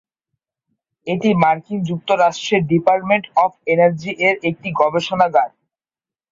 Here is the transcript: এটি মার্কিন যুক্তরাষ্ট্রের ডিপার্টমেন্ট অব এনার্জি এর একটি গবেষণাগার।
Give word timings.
এটি 1.07 1.29
মার্কিন 1.41 1.79
যুক্তরাষ্ট্রের 1.89 2.61
ডিপার্টমেন্ট 2.71 3.25
অব 3.43 3.51
এনার্জি 3.67 4.11
এর 4.27 4.35
একটি 4.49 4.69
গবেষণাগার। 4.81 5.49